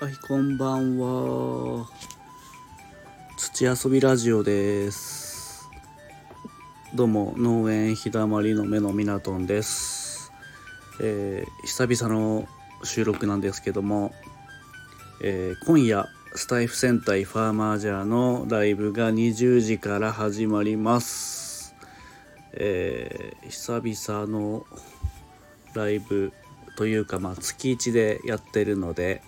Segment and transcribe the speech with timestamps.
[0.00, 1.86] はい、こんばんは。
[3.36, 5.68] 土遊びラジオです。
[6.94, 10.32] どうも、農園ひだまりの目のみなとんです。
[11.02, 12.48] えー久々の
[12.82, 14.14] 収録なんですけども、
[15.22, 21.74] えー今夜、スタイフ戦隊ファーマージャーのライブが20時から始まります。
[22.54, 24.64] えー久々の
[25.74, 26.32] ライブ
[26.78, 29.20] というか、まあ、月1でやってるので、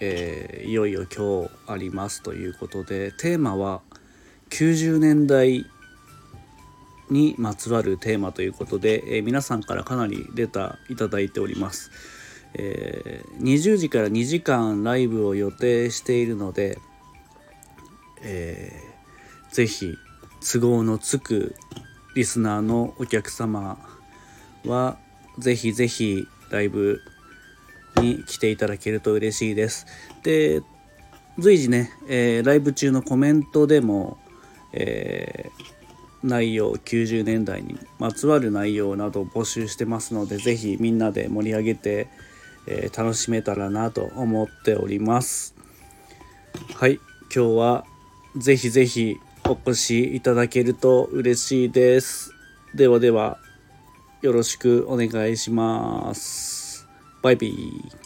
[0.00, 3.80] えーいよいよ今日ありますということでテーマは
[4.50, 5.64] 90年代
[7.10, 11.90] にまつわるテーマということで、えー皆さんからかなりレターいただいております、
[12.54, 16.78] えー20時から2時間ライブを予定しているので、
[18.22, 19.96] えーぜひ
[20.52, 21.54] 都合のつく
[22.14, 23.78] リスナーのお客様
[24.64, 24.98] は
[25.38, 27.00] ぜひぜひライブ
[28.00, 29.86] に来ていただけると嬉しいです。
[30.22, 30.62] で
[31.38, 34.18] 随時ね、えーライブ中のコメントでも、
[34.72, 35.76] えー
[36.22, 42.08] 内容90年代にまつわる内容などを募集してますのでぜひみんなで盛り上げて、
[42.66, 45.54] えー楽しめたらなと思っております。
[46.74, 47.00] はい
[47.34, 47.84] 今日は
[48.36, 52.32] ぜひぜひお越しいただけると嬉しいです。
[52.74, 53.38] ではでは
[54.22, 56.65] よろしくお願いします。
[57.26, 58.05] バイビー。